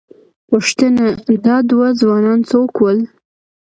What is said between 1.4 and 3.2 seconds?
دا دوه ځوانان څوک ول؟